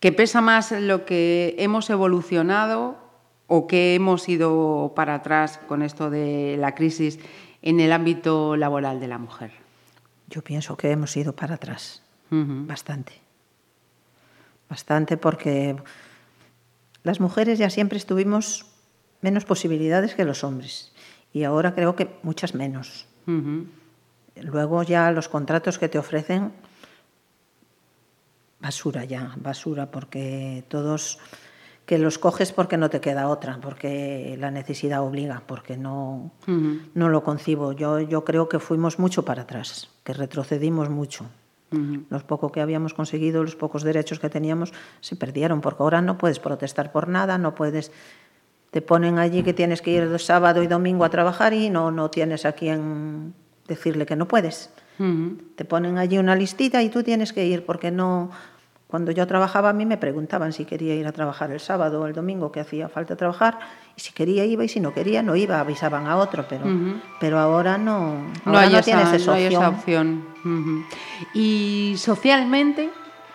que 0.00 0.12
pesa 0.12 0.40
más 0.40 0.72
lo 0.72 1.04
que 1.04 1.54
hemos 1.58 1.88
evolucionado 1.90 2.96
o 3.46 3.66
que 3.66 3.94
hemos 3.94 4.28
ido 4.28 4.92
para 4.96 5.14
atrás 5.14 5.60
con 5.68 5.82
esto 5.82 6.10
de 6.10 6.56
la 6.58 6.74
crisis 6.74 7.18
en 7.62 7.80
el 7.80 7.92
ámbito 7.92 8.56
laboral 8.56 9.00
de 9.00 9.08
la 9.08 9.18
mujer? 9.18 9.52
Yo 10.28 10.42
pienso 10.42 10.76
que 10.76 10.90
hemos 10.90 11.16
ido 11.16 11.34
para 11.34 11.54
atrás, 11.54 12.02
bastante. 12.30 13.12
Bastante 14.68 15.16
porque 15.16 15.76
las 17.04 17.20
mujeres 17.20 17.60
ya 17.60 17.70
siempre 17.70 17.98
estuvimos 17.98 18.66
menos 19.20 19.44
posibilidades 19.44 20.16
que 20.16 20.24
los 20.24 20.42
hombres 20.42 20.92
y 21.32 21.44
ahora 21.44 21.74
creo 21.74 21.94
que 21.94 22.08
muchas 22.22 22.54
menos. 22.54 23.06
Luego 24.42 24.82
ya 24.82 25.10
los 25.10 25.28
contratos 25.28 25.78
que 25.78 25.88
te 25.88 25.98
ofrecen, 25.98 26.52
basura 28.60 29.04
ya, 29.04 29.32
basura, 29.36 29.90
porque 29.90 30.64
todos 30.68 31.18
que 31.86 31.98
los 31.98 32.18
coges 32.18 32.52
porque 32.52 32.76
no 32.76 32.90
te 32.90 33.00
queda 33.00 33.28
otra, 33.28 33.60
porque 33.60 34.36
la 34.40 34.50
necesidad 34.50 35.02
obliga, 35.02 35.42
porque 35.46 35.76
no, 35.76 36.32
no 36.94 37.08
lo 37.08 37.22
concibo. 37.22 37.72
Yo, 37.72 38.00
yo 38.00 38.24
creo 38.24 38.48
que 38.48 38.58
fuimos 38.58 38.98
mucho 38.98 39.24
para 39.24 39.42
atrás, 39.42 39.88
que 40.02 40.12
retrocedimos 40.12 40.90
mucho. 40.90 41.26
Los 42.10 42.24
pocos 42.24 42.52
que 42.52 42.60
habíamos 42.60 42.94
conseguido, 42.94 43.42
los 43.42 43.54
pocos 43.54 43.82
derechos 43.82 44.18
que 44.18 44.30
teníamos, 44.30 44.72
se 45.00 45.14
perdieron, 45.14 45.60
porque 45.60 45.82
ahora 45.82 46.00
no 46.00 46.16
puedes 46.16 46.40
protestar 46.40 46.90
por 46.90 47.08
nada, 47.08 47.38
no 47.38 47.54
puedes... 47.54 47.92
Te 48.70 48.82
ponen 48.82 49.18
allí 49.18 49.42
que 49.42 49.52
tienes 49.52 49.80
que 49.80 49.92
ir 49.92 50.18
sábado 50.18 50.62
y 50.62 50.66
domingo 50.66 51.04
a 51.04 51.10
trabajar 51.10 51.52
y 51.52 51.70
no, 51.70 51.90
no 51.90 52.10
tienes 52.10 52.44
a 52.44 52.52
quien 52.52 53.34
decirle 53.68 54.06
que 54.06 54.16
no 54.16 54.26
puedes. 54.26 54.70
Te 55.56 55.64
ponen 55.66 55.98
allí 55.98 56.16
una 56.16 56.34
listita 56.34 56.82
y 56.82 56.88
tú 56.88 57.02
tienes 57.02 57.34
que 57.34 57.44
ir 57.44 57.66
porque 57.66 57.90
no 57.90 58.30
cuando 58.86 59.10
yo 59.10 59.26
trabajaba 59.26 59.70
a 59.70 59.72
mí 59.72 59.84
me 59.84 59.96
preguntaban 59.96 60.52
si 60.52 60.64
quería 60.64 60.94
ir 60.94 61.06
a 61.06 61.12
trabajar 61.12 61.50
el 61.50 61.58
sábado 61.58 62.02
o 62.02 62.06
el 62.06 62.14
domingo, 62.14 62.52
que 62.52 62.60
hacía 62.60 62.88
falta 62.88 63.16
trabajar, 63.16 63.58
y 63.96 64.00
si 64.00 64.12
quería 64.12 64.44
iba 64.44 64.64
y 64.64 64.68
si 64.68 64.78
no 64.78 64.94
quería 64.94 65.22
no 65.22 65.34
iba, 65.34 65.58
avisaban 65.58 66.06
a 66.06 66.16
otro, 66.16 66.46
pero, 66.48 66.64
pero 67.18 67.38
ahora 67.38 67.78
no, 67.78 68.14
no, 68.44 68.58
hay 68.58 68.80
tienes 68.82 69.12
esa 69.12 69.68
opción. 69.68 70.24
Y 71.34 71.94
socialmente, 71.98 72.90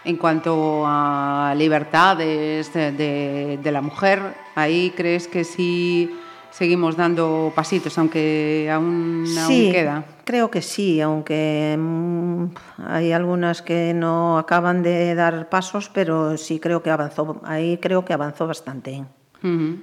en 0.05 0.15
cuanto 0.15 0.83
a 0.85 1.53
libertades 1.57 2.73
de, 2.73 3.59
de 3.61 3.71
la 3.71 3.81
mujer, 3.81 4.21
ahí 4.55 4.93
crees 4.95 5.27
que 5.27 5.43
sí 5.43 6.17
seguimos 6.51 6.95
dando 6.95 7.51
pasitos, 7.55 7.97
aunque 7.97 8.69
aún, 8.71 9.23
sí, 9.25 9.39
aún 9.39 9.71
queda. 9.71 10.05
Creo 10.25 10.51
que 10.51 10.61
sí, 10.61 11.01
aunque 11.01 11.75
mmm, 11.79 12.45
hay 12.85 13.11
algunas 13.11 13.61
que 13.61 13.93
no 13.93 14.37
acaban 14.37 14.83
de 14.83 15.15
dar 15.15 15.49
pasos, 15.49 15.89
pero 15.89 16.37
sí 16.37 16.59
creo 16.59 16.83
que 16.83 16.89
avanzó, 16.89 17.41
ahí 17.43 17.77
creo 17.77 18.05
que 18.05 18.13
avanzó 18.13 18.47
bastante. 18.47 19.03
Uh 19.43 19.47
-huh. 19.47 19.79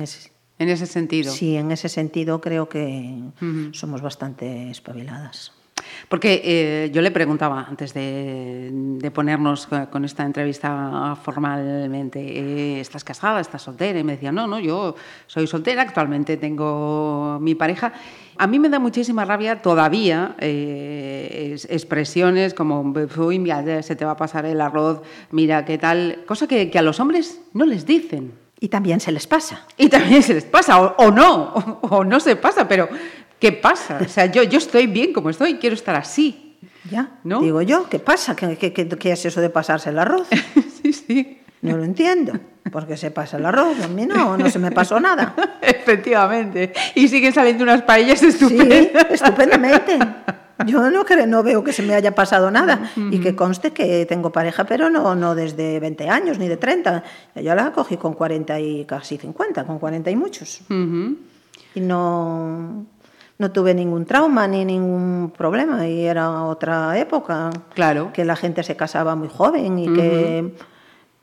es, 0.00 0.30
en 0.58 0.68
ese 0.68 0.86
sentido. 0.86 1.32
Sí, 1.32 1.56
en 1.56 1.70
ese 1.70 1.88
sentido 1.88 2.40
creo 2.40 2.68
que 2.68 3.22
uh 3.40 3.44
-huh. 3.44 3.74
somos 3.74 4.02
bastante 4.02 4.70
espabiladas. 4.70 5.52
Porque 6.08 6.40
eh, 6.44 6.90
yo 6.92 7.02
le 7.02 7.10
preguntaba 7.10 7.66
antes 7.68 7.94
de, 7.94 9.10
ponernos 9.14 9.68
con 9.90 10.04
esta 10.04 10.24
entrevista 10.24 11.16
formalmente, 11.22 12.20
eh, 12.20 12.80
¿estás 12.80 13.04
casada? 13.04 13.40
¿Estás 13.40 13.62
soltera? 13.62 13.98
Y 13.98 14.04
me 14.04 14.12
decía, 14.12 14.32
no, 14.32 14.46
no, 14.46 14.60
yo 14.60 14.94
soy 15.26 15.46
soltera, 15.46 15.82
actualmente 15.82 16.36
tengo 16.36 17.38
mi 17.40 17.54
pareja. 17.54 17.92
A 18.36 18.46
mí 18.46 18.60
me 18.60 18.68
da 18.68 18.78
muchísima 18.78 19.24
rabia 19.24 19.60
todavía 19.62 20.36
eh, 20.38 21.56
expresiones 21.68 22.54
como, 22.54 22.94
uy, 23.16 23.38
mira, 23.38 23.82
se 23.82 23.96
te 23.96 24.04
va 24.04 24.12
a 24.12 24.16
pasar 24.16 24.46
el 24.46 24.60
arroz, 24.60 25.02
mira, 25.32 25.64
qué 25.64 25.76
tal, 25.76 26.24
cosa 26.26 26.46
que, 26.46 26.70
a 26.78 26.82
los 26.82 27.00
hombres 27.00 27.40
no 27.52 27.66
les 27.66 27.84
dicen. 27.84 28.32
Y 28.60 28.68
también 28.68 29.00
se 29.00 29.12
les 29.12 29.26
pasa. 29.26 29.66
Y 29.76 29.88
también 29.88 30.22
se 30.22 30.34
les 30.34 30.44
pasa, 30.44 30.80
o, 30.80 31.10
no, 31.10 31.52
o, 31.82 32.04
no 32.04 32.20
se 32.20 32.36
pasa, 32.36 32.68
pero 32.68 32.88
¿Qué 33.38 33.52
pasa? 33.52 33.98
O 34.04 34.08
sea, 34.08 34.26
yo, 34.26 34.42
yo 34.42 34.58
estoy 34.58 34.86
bien 34.86 35.12
como 35.12 35.30
estoy, 35.30 35.54
quiero 35.54 35.74
estar 35.74 35.94
así. 35.94 36.56
Ya, 36.90 37.18
¿no? 37.22 37.40
digo 37.40 37.60
yo, 37.62 37.88
¿qué 37.88 37.98
pasa? 37.98 38.34
¿Qué, 38.34 38.56
qué, 38.56 38.72
qué, 38.72 39.12
es 39.12 39.24
eso 39.24 39.40
de 39.40 39.50
pasarse 39.50 39.90
el 39.90 39.98
arroz? 39.98 40.26
sí, 40.82 40.92
sí. 40.92 41.38
No 41.60 41.76
lo 41.76 41.84
entiendo. 41.84 42.32
porque 42.70 42.96
se 42.96 43.10
pasa 43.10 43.36
el 43.36 43.46
arroz? 43.46 43.80
A 43.82 43.88
mí 43.88 44.06
no, 44.06 44.36
no 44.36 44.48
se 44.48 44.58
me 44.58 44.70
pasó 44.70 45.00
nada. 45.00 45.34
Efectivamente. 45.60 46.72
Y 46.94 47.08
siguen 47.08 47.32
saliendo 47.32 47.64
unas 47.64 47.82
paellas 47.82 48.22
estupendas. 48.22 48.78
Sí, 48.78 48.90
estupendamente. 49.10 49.98
Yo 50.66 50.90
no, 50.90 51.04
creo, 51.04 51.26
no 51.26 51.42
veo 51.42 51.62
que 51.62 51.72
se 51.72 51.82
me 51.82 51.94
haya 51.94 52.14
pasado 52.14 52.50
nada. 52.50 52.90
Y 52.96 53.20
que 53.20 53.36
conste 53.36 53.72
que 53.72 54.06
tengo 54.06 54.32
pareja, 54.32 54.64
pero 54.64 54.90
no, 54.90 55.14
no 55.14 55.36
desde 55.36 55.78
20 55.78 56.08
años 56.08 56.38
ni 56.38 56.48
de 56.48 56.56
30. 56.56 57.04
Yo 57.36 57.54
la 57.54 57.70
cogí 57.70 57.96
con 57.96 58.14
40 58.14 58.58
y 58.58 58.84
casi 58.84 59.18
50, 59.18 59.64
con 59.64 59.78
40 59.78 60.10
y 60.10 60.16
muchos. 60.16 60.60
Y 60.68 61.80
no 61.80 62.86
no 63.38 63.52
tuve 63.52 63.72
ningún 63.72 64.04
trauma 64.04 64.48
ni 64.48 64.64
ningún 64.64 65.32
problema 65.36 65.86
y 65.86 66.04
era 66.04 66.42
otra 66.42 66.98
época. 66.98 67.50
Claro. 67.74 68.12
Que 68.12 68.24
la 68.24 68.36
gente 68.36 68.62
se 68.62 68.76
casaba 68.76 69.14
muy 69.14 69.28
joven 69.28 69.78
y 69.78 69.94
que 69.94 70.54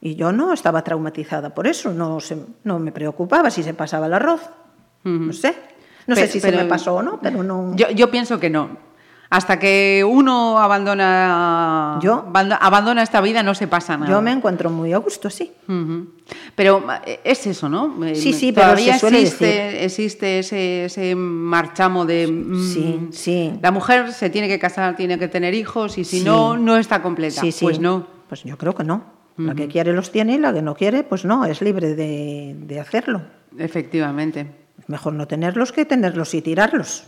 y 0.02 0.16
yo 0.16 0.32
no 0.32 0.54
estaba 0.54 0.84
traumatizada 0.84 1.54
por 1.54 1.68
eso, 1.68 1.92
no 1.94 2.20
no 2.64 2.80
me 2.80 2.92
preocupaba 2.92 3.50
si 3.50 3.64
se 3.64 3.74
pasaba 3.74 4.08
el 4.08 4.14
arroz. 4.14 4.42
No 5.04 5.34
sé. 5.34 5.56
No 6.08 6.16
sé 6.16 6.28
si 6.28 6.40
se 6.40 6.52
me 6.52 6.66
pasó 6.66 6.96
o 6.96 7.04
no, 7.04 7.20
pero 7.22 7.44
no. 7.44 7.76
Yo, 7.76 7.90
yo 7.92 8.10
pienso 8.10 8.40
que 8.40 8.50
no. 8.50 8.78
Hasta 9.30 9.58
que 9.58 10.06
uno 10.08 10.60
abandona, 10.60 12.00
¿Yo? 12.02 12.26
abandona 12.34 13.02
esta 13.02 13.22
vida 13.22 13.42
no 13.42 13.56
se 13.56 13.68
pasa 13.68 13.98
nada. 13.98 14.12
Yo 14.12 14.22
me 14.22 14.32
encuentro 14.32 14.70
muy 14.70 14.94
a 14.94 14.98
gusto, 14.98 15.30
sí. 15.30 15.52
Pero 16.56 16.84
eh, 17.06 17.20
es 17.24 17.48
eso, 17.48 17.68
¿no? 17.68 17.96
Sí, 18.14 18.34
sí, 18.34 18.54
Todavía 18.54 18.98
pero 19.02 19.16
existe, 19.16 19.84
existe 19.84 20.40
ese, 20.40 20.86
ese, 20.86 21.16
marchamo 21.16 22.06
de... 22.06 22.28
Mm, 22.28 22.64
sí, 22.64 23.08
sí. 23.12 23.54
La 23.62 23.72
mujer 23.72 24.14
se 24.14 24.30
tiene 24.30 24.48
que 24.48 24.60
casar, 24.60 24.96
tiene 24.96 25.18
que 25.18 25.28
tener 25.28 25.54
hijos 25.54 25.98
y 25.98 26.06
si 26.06 26.24
no, 26.24 26.58
no 26.58 26.78
está 26.78 27.02
completa. 27.02 27.42
Sí, 27.42 27.54
Pues 27.62 27.80
no. 27.80 28.08
Pues 28.28 28.44
yo 28.44 28.58
creo 28.58 28.76
que 28.76 28.84
no. 28.84 29.16
La 29.38 29.54
que 29.54 29.68
quiere 29.68 29.92
los 29.92 30.12
tiene 30.12 30.36
y 30.36 30.38
la 30.38 30.54
que 30.54 30.62
no 30.62 30.76
quiere, 30.76 31.04
pues 31.04 31.26
no, 31.26 31.44
es 31.46 31.62
libre 31.62 31.94
de, 31.94 32.56
de 32.58 32.80
hacerlo. 32.80 33.22
Efectivamente. 33.58 34.65
Mejor 34.88 35.14
no 35.14 35.28
tenerlos 35.28 35.72
que 35.72 35.84
tenerlos 35.86 36.34
y 36.36 36.42
tirarlos. 36.42 37.06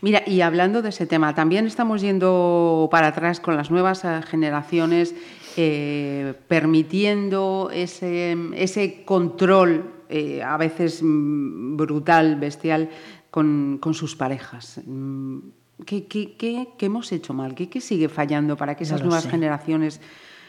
Mira, 0.00 0.22
y 0.26 0.40
hablando 0.40 0.82
de 0.82 0.88
ese 0.88 1.06
tema, 1.06 1.34
también 1.34 1.66
estamos 1.66 2.00
yendo 2.00 2.88
para 2.90 3.08
atrás 3.08 3.38
con 3.38 3.56
las 3.56 3.70
nuevas 3.70 4.04
eh, 4.04 4.20
generaciones, 4.26 5.14
eh, 5.56 6.34
permitiendo 6.48 7.70
ese, 7.72 8.36
ese 8.54 9.04
control, 9.04 9.92
eh, 10.08 10.42
a 10.42 10.56
veces 10.56 11.00
mm, 11.00 11.76
brutal, 11.76 12.36
bestial, 12.36 12.90
con, 13.30 13.78
con 13.80 13.94
sus 13.94 14.16
parejas. 14.16 14.80
Mm, 14.84 15.38
¿Qué, 15.86 16.06
qué, 16.06 16.34
qué, 16.36 16.68
qué, 16.76 16.86
hemos 16.86 17.12
hecho 17.12 17.32
mal? 17.34 17.54
¿Qué, 17.54 17.80
sigue 17.80 18.08
fallando 18.08 18.56
para 18.56 18.74
que 18.74 18.82
esas 18.84 19.02
nuevas 19.02 19.28
generaciones... 19.28 20.00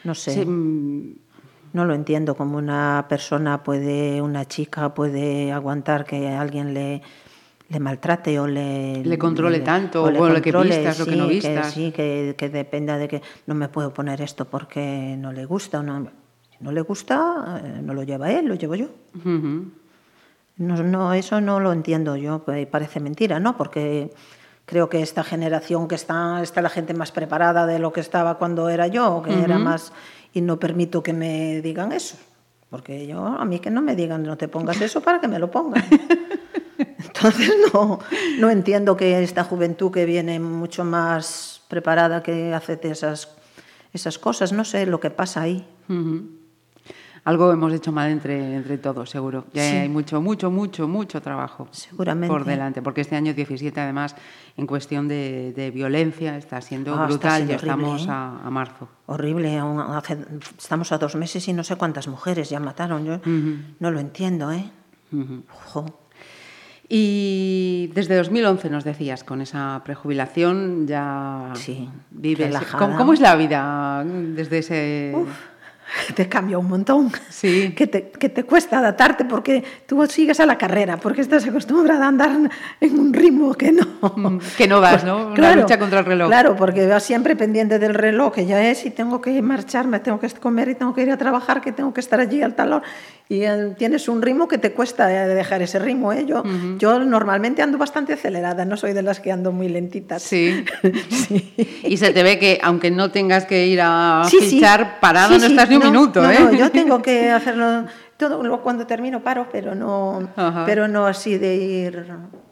No 0.02 0.16
sé. 0.16 0.44
Mm, 0.44 1.14
no 1.72 1.84
lo 1.84 1.94
entiendo 1.94 2.34
como 2.34 2.58
una 2.58 3.06
persona 3.08 3.62
puede, 3.62 4.20
una 4.20 4.44
chica 4.44 4.94
puede 4.94 5.52
aguantar 5.52 6.04
que 6.04 6.28
alguien 6.28 6.74
le, 6.74 7.02
le 7.68 7.80
maltrate 7.80 8.38
o 8.38 8.46
le... 8.46 9.02
Le 9.02 9.18
controle 9.18 9.60
tanto, 9.60 10.04
o, 10.04 10.10
lo 10.10 10.42
que 10.42 10.52
vistas, 10.52 10.98
lo 10.98 11.06
que 11.06 11.16
no 11.16 11.26
vistas. 11.26 11.66
Que, 11.68 11.72
sí, 11.72 11.92
que, 11.92 12.34
que, 12.36 12.50
dependa 12.50 12.98
de 12.98 13.08
que 13.08 13.22
no 13.46 13.54
me 13.54 13.68
puedo 13.68 13.92
poner 13.94 14.20
esto 14.20 14.44
porque 14.44 15.16
no 15.18 15.32
le 15.32 15.44
gusta 15.44 15.80
o 15.80 15.82
no... 15.82 16.08
Si 16.50 16.62
no 16.62 16.72
le 16.72 16.82
gusta, 16.82 17.62
eh, 17.64 17.80
no 17.82 17.94
lo 17.94 18.02
lleva 18.02 18.30
él, 18.30 18.46
lo 18.46 18.54
llevo 18.54 18.74
yo. 18.74 18.88
no, 19.24 20.82
no, 20.82 21.12
eso 21.14 21.40
no 21.40 21.60
lo 21.60 21.72
entiendo 21.72 22.16
yo, 22.16 22.44
parece 22.70 23.00
mentira, 23.00 23.40
¿no? 23.40 23.56
Porque 23.56 24.10
creo 24.66 24.88
que 24.88 25.00
esta 25.00 25.24
generación 25.24 25.88
que 25.88 25.94
está, 25.94 26.42
está 26.42 26.60
la 26.60 26.68
gente 26.68 26.92
más 26.94 27.10
preparada 27.10 27.66
de 27.66 27.78
lo 27.78 27.92
que 27.92 28.00
estaba 28.00 28.36
cuando 28.36 28.68
era 28.68 28.86
yo, 28.86 29.22
que 29.22 29.42
era 29.42 29.58
más 29.58 29.92
y 30.32 30.40
no 30.40 30.58
permito 30.58 31.02
que 31.02 31.12
me 31.12 31.60
digan 31.60 31.92
eso. 31.92 32.16
Porque 32.70 33.06
yo, 33.06 33.26
a 33.26 33.44
mí 33.44 33.58
que 33.58 33.70
no 33.70 33.82
me 33.82 33.94
digan, 33.94 34.22
no 34.22 34.36
te 34.36 34.48
pongas 34.48 34.80
eso 34.80 35.02
para 35.02 35.20
que 35.20 35.28
me 35.28 35.38
lo 35.38 35.50
pongan. 35.50 35.84
Entonces 36.78 37.52
no, 37.72 37.98
no 38.38 38.50
entiendo 38.50 38.96
que 38.96 39.22
esta 39.22 39.44
juventud 39.44 39.92
que 39.92 40.06
viene 40.06 40.40
mucho 40.40 40.84
más 40.84 41.62
preparada 41.68 42.22
que 42.22 42.54
hace 42.54 42.78
esas, 42.82 43.28
esas 43.92 44.18
cosas, 44.18 44.52
no 44.52 44.64
sé 44.64 44.86
lo 44.86 45.00
que 45.00 45.10
pasa 45.10 45.42
ahí. 45.42 45.66
Algo 47.24 47.52
hemos 47.52 47.72
hecho 47.72 47.92
mal 47.92 48.10
entre, 48.10 48.56
entre 48.56 48.78
todos, 48.78 49.08
seguro. 49.08 49.44
Ya 49.52 49.62
hay 49.82 49.88
mucho, 49.88 50.20
mucho, 50.20 50.50
mucho, 50.50 50.88
mucho 50.88 51.22
trabajo 51.22 51.68
Seguramente. 51.70 52.32
por 52.32 52.44
delante, 52.44 52.82
porque 52.82 53.02
este 53.02 53.14
año 53.14 53.32
17, 53.32 53.80
además, 53.80 54.16
en 54.56 54.66
cuestión 54.66 55.06
de, 55.06 55.70
violencia, 55.72 56.36
está 56.36 56.60
siendo 56.60 56.94
ah, 56.94 57.06
brutal, 57.06 57.46
ya 57.46 57.56
estamos 57.56 58.02
¿eh? 58.02 58.10
a, 58.10 58.50
marzo. 58.50 58.88
Horrible, 59.06 59.62
estamos 60.58 60.90
a 60.90 60.98
dos 60.98 61.14
meses 61.14 61.46
y 61.46 61.52
no 61.52 61.62
sé 61.62 61.76
cuántas 61.76 62.08
mujeres 62.08 62.50
ya 62.50 62.58
mataron. 62.58 63.04
Yo 63.04 63.20
no 63.78 63.90
lo 63.92 64.00
entiendo, 64.00 64.50
¿eh? 64.50 64.68
Y 66.88 67.90
desde 67.94 68.16
2011 68.16 68.68
nos 68.68 68.82
decías, 68.82 69.22
con 69.22 69.40
esa 69.40 69.80
prejubilación 69.84 70.88
ya 70.88 71.52
Sí, 71.54 71.88
vives. 72.10 72.54
¿Cómo, 72.76 72.96
cómo 72.96 73.12
es 73.12 73.20
la 73.20 73.36
vida 73.36 74.04
desde 74.04 74.58
ese...? 74.58 75.14
Te 76.14 76.28
cambia 76.28 76.58
un 76.58 76.68
montón. 76.68 77.10
Sí. 77.30 77.74
Que 77.82 77.86
te, 77.86 78.10
que 78.10 78.28
te 78.28 78.44
cuesta 78.44 78.78
adaptarte 78.78 79.24
porque 79.24 79.64
tú 79.86 80.06
sigues 80.06 80.38
a 80.40 80.46
la 80.46 80.56
carrera, 80.58 80.98
porque 80.98 81.20
estás 81.20 81.46
acostumbrada 81.46 82.04
a 82.04 82.08
andar 82.08 82.30
en 82.80 82.98
un 82.98 83.12
ritmo 83.12 83.54
que 83.54 83.72
no. 83.72 83.86
Mm, 84.16 84.38
que 84.56 84.68
no 84.68 84.80
vas, 84.80 85.04
¿no? 85.10 85.28
Una 85.28 85.56
lucha 85.56 85.78
contra 85.78 86.00
el 86.00 86.04
reloj. 86.04 86.28
Claro, 86.28 86.54
porque 86.56 86.86
vas 86.86 87.02
siempre 87.02 87.34
pendiente 87.34 87.78
del 87.78 87.94
reloj, 87.94 88.34
que 88.34 88.46
ya 88.46 88.62
es, 88.68 88.84
y 88.86 88.90
tengo 88.90 89.20
que 89.20 89.40
marcharme, 89.42 90.00
tengo 90.00 90.20
que 90.20 90.28
comer 90.30 90.68
y 90.68 90.74
tengo 90.74 90.94
que 90.94 91.02
ir 91.02 91.10
a 91.10 91.16
trabajar, 91.16 91.60
que 91.60 91.72
tengo 91.72 91.92
que 91.92 92.00
estar 92.00 92.20
allí 92.20 92.42
al 92.42 92.54
talón. 92.54 92.82
Y 93.28 93.44
eh, 93.44 93.74
tienes 93.78 94.08
un 94.08 94.20
ritmo 94.20 94.46
que 94.46 94.58
te 94.58 94.72
cuesta 94.72 95.10
eh, 95.10 95.28
dejar 95.28 95.62
ese 95.62 95.78
ritmo. 95.78 96.12
¿eh? 96.12 96.26
Yo, 96.26 96.42
yo 96.78 96.98
normalmente 96.98 97.62
ando 97.62 97.78
bastante 97.78 98.12
acelerada, 98.12 98.64
no 98.64 98.76
soy 98.76 98.92
de 98.92 99.02
las 99.02 99.20
que 99.20 99.32
ando 99.32 99.52
muy 99.52 99.68
lentitas. 99.68 100.22
Sí. 100.22 100.64
Sí. 101.10 101.54
Y 101.84 101.96
se 101.96 102.12
te 102.12 102.22
ve 102.22 102.38
que, 102.38 102.58
aunque 102.62 102.90
no 102.90 103.10
tengas 103.10 103.44
que 103.46 103.66
ir 103.66 103.80
a 103.82 104.24
Sí, 104.28 104.38
fichar, 104.40 104.98
Sí, 105.00 105.34
no 105.34 105.40
sí. 105.40 105.46
estás 105.46 105.68
ni 105.68 105.76
un 105.76 105.82
minuto, 105.92 106.22
no, 106.22 106.30
¿eh? 106.30 106.38
No, 106.40 106.52
yo 106.52 106.70
tengo 106.70 107.00
que 107.02 107.30
hacerlo 107.30 107.84
todo 108.16 108.42
lo- 108.42 108.62
cuando 108.62 108.86
termino 108.86 109.22
paro, 109.22 109.46
pero 109.50 109.74
no, 109.74 110.28
Ajá. 110.36 110.64
pero 110.64 110.88
no 110.88 111.06
así 111.06 111.38
de 111.38 111.56
ir. 111.56 112.06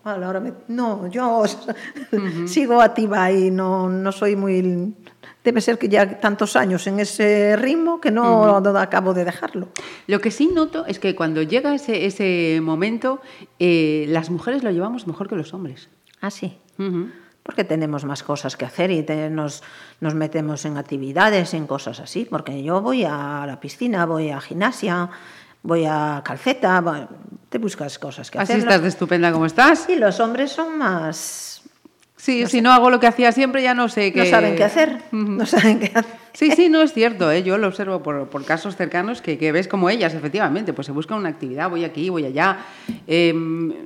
"A 0.04 0.16
la 0.16 0.28
hora 0.28 0.40
me-". 0.40 0.52
No, 0.68 1.06
yo 1.08 1.44
sigo 2.46 2.80
activa 2.80 3.30
y 3.30 3.50
no, 3.50 3.88
no 3.88 4.12
soy 4.12 4.36
muy. 4.36 4.94
Debe 5.42 5.60
ser 5.62 5.78
que 5.78 5.88
ya 5.88 6.20
tantos 6.20 6.54
años 6.54 6.86
en 6.86 7.00
ese 7.00 7.56
ritmo 7.56 7.98
que 8.00 8.10
no, 8.10 8.60
no 8.60 8.78
acabo 8.78 9.14
de 9.14 9.24
dejarlo. 9.24 9.68
Lo 10.06 10.20
que 10.20 10.30
sí 10.30 10.50
noto 10.52 10.84
es 10.86 10.98
que 10.98 11.14
cuando 11.14 11.40
llega 11.42 11.74
ese, 11.74 12.04
ese 12.04 12.60
momento, 12.62 13.20
eh, 13.58 14.04
las 14.08 14.28
mujeres 14.28 14.62
lo 14.62 14.70
llevamos 14.70 15.06
mejor 15.06 15.28
que 15.28 15.36
los 15.36 15.54
hombres. 15.54 15.88
Ah, 16.20 16.30
sí. 16.30 16.58
Porque 17.50 17.64
tenemos 17.64 18.04
más 18.04 18.22
cosas 18.22 18.56
que 18.56 18.64
hacer 18.64 18.92
y 18.92 19.02
te- 19.02 19.28
nos, 19.28 19.64
nos 19.98 20.14
metemos 20.14 20.64
en 20.66 20.76
actividades, 20.76 21.52
en 21.52 21.66
cosas 21.66 21.98
así. 21.98 22.24
Porque 22.24 22.62
yo 22.62 22.80
voy 22.80 23.02
a 23.04 23.42
la 23.44 23.58
piscina, 23.58 24.06
voy 24.06 24.30
a 24.30 24.40
gimnasia, 24.40 25.10
voy 25.64 25.84
a 25.84 26.22
calceta, 26.24 27.08
te 27.48 27.58
buscas 27.58 27.98
cosas 27.98 28.30
que 28.30 28.38
Así 28.38 28.52
hacer. 28.52 28.58
estás 28.62 28.82
de 28.82 28.88
estupenda 28.88 29.32
como 29.32 29.46
estás. 29.46 29.88
Y 29.88 29.96
los 29.96 30.20
hombres 30.20 30.52
son 30.52 30.78
más... 30.78 31.62
Sí, 32.16 32.46
si 32.46 32.60
no 32.60 32.70
hago 32.70 32.88
lo 32.88 33.00
que 33.00 33.08
hacía 33.08 33.32
siempre, 33.32 33.64
ya 33.64 33.74
no 33.74 33.88
sé 33.88 34.12
qué. 34.12 34.20
No 34.20 34.30
saben 34.30 34.54
qué 34.54 34.62
hacer. 34.62 35.02
No 35.10 35.44
saben 35.44 35.80
qué 35.80 35.86
hacer. 35.86 36.19
Sí, 36.32 36.50
sí, 36.52 36.68
no 36.68 36.80
es 36.82 36.92
cierto, 36.92 37.30
¿eh? 37.30 37.42
yo 37.42 37.58
lo 37.58 37.66
observo 37.68 38.02
por, 38.02 38.28
por 38.28 38.44
casos 38.44 38.76
cercanos 38.76 39.20
que, 39.20 39.36
que 39.38 39.52
ves 39.52 39.68
como 39.68 39.90
ellas, 39.90 40.14
efectivamente, 40.14 40.72
pues 40.72 40.86
se 40.86 40.92
buscan 40.92 41.18
una 41.18 41.28
actividad, 41.28 41.68
voy 41.68 41.84
aquí, 41.84 42.08
voy 42.08 42.24
allá. 42.24 42.58
Eh, 43.06 43.34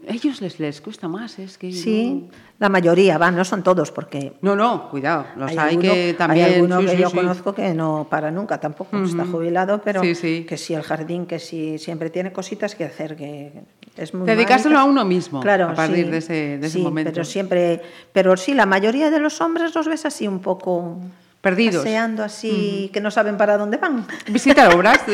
ellos 0.08 0.40
les, 0.40 0.60
les 0.60 0.80
cuesta 0.80 1.08
más, 1.08 1.38
es 1.38 1.56
que... 1.58 1.72
Sí, 1.72 2.28
la 2.58 2.68
mayoría 2.68 3.18
van, 3.18 3.34
no 3.34 3.44
son 3.44 3.62
todos, 3.62 3.90
porque 3.90 4.34
No, 4.42 4.54
no, 4.54 4.88
cuidado, 4.90 5.26
los 5.36 5.50
hay, 5.50 5.58
alguno, 5.58 5.80
que 5.92 6.14
también... 6.16 6.46
hay 6.46 6.54
alguno 6.54 6.80
sí, 6.80 6.86
que 6.86 6.92
sí, 6.92 6.98
yo 7.02 7.10
sí. 7.10 7.16
conozco 7.16 7.54
que 7.54 7.74
no 7.74 8.06
para 8.08 8.30
nunca 8.30 8.60
tampoco, 8.60 9.02
está 9.02 9.24
jubilado, 9.26 9.80
pero 9.82 10.02
que 10.02 10.14
sí 10.14 10.74
el 10.74 10.82
jardín, 10.82 11.26
que 11.26 11.38
sí 11.38 11.78
siempre 11.78 12.10
tiene 12.10 12.32
cositas 12.32 12.74
que 12.74 12.84
hacer, 12.84 13.16
que 13.16 13.52
es 13.96 14.14
muy 14.14 14.26
Dedicárselo 14.26 14.78
a 14.78 14.84
uno 14.84 15.04
mismo, 15.04 15.40
claro, 15.40 15.68
a 15.70 15.74
partir 15.74 16.04
sí, 16.04 16.10
de 16.10 16.18
ese- 16.18 16.32
de 16.58 16.66
ese 16.66 16.78
sí, 16.78 16.82
momento. 16.82 17.10
Pero 17.12 17.24
siempre, 17.24 17.80
pero 18.12 18.36
sí, 18.36 18.54
la 18.54 18.66
mayoría 18.66 19.10
de 19.10 19.18
los 19.18 19.40
hombres 19.40 19.74
los 19.74 19.88
ves 19.88 20.04
así 20.06 20.28
un 20.28 20.40
poco 20.40 20.98
Perdidos. 21.44 21.84
paseando 21.84 22.24
así, 22.24 22.90
que 22.92 23.00
no 23.00 23.12
saben 23.12 23.36
para 23.36 23.56
dónde 23.56 23.76
van. 23.76 24.04
Visitar 24.26 24.74
obras. 24.74 25.00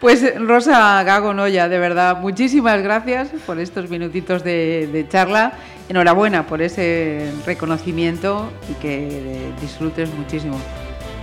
Pues 0.00 0.22
Rosa 0.38 1.02
Gago 1.02 1.34
Noya, 1.34 1.68
de 1.68 1.76
verdad, 1.80 2.18
muchísimas 2.18 2.80
gracias 2.82 3.30
por 3.44 3.58
estos 3.58 3.90
minutitos 3.90 4.44
de, 4.44 4.88
de 4.92 5.08
charla. 5.08 5.54
Enhorabuena 5.88 6.46
por 6.46 6.62
ese 6.62 7.32
reconocimiento 7.44 8.48
y 8.70 8.74
que 8.74 9.50
disfrutes 9.60 10.14
muchísimo. 10.14 10.56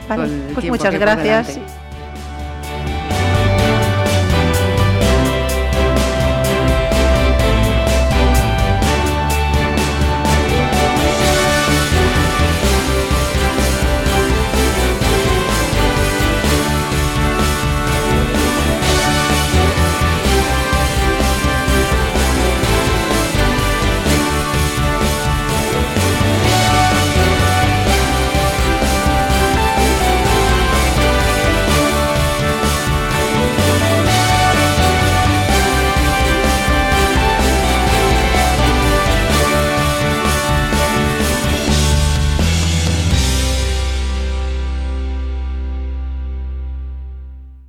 Vale, 0.09 0.29
pues 0.53 0.67
muchas 0.67 0.93
gracias. 0.99 1.57